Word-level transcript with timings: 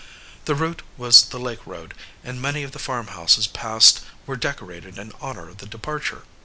The 0.45 0.55
route 0.55 0.81
was 0.97 1.29
the 1.29 1.39
lake 1.39 1.63
road, 1.67 1.93
and 2.23 2.41
many 2.41 2.63
of 2.63 2.71
the 2.71 2.79
farmhouses 2.79 3.45
passed 3.45 4.01
were 4.25 4.35
decorated 4.35 4.97
in 4.97 5.11
honor 5.21 5.47
of 5.49 5.57
the 5.59 5.67
departure. 5.67 6.23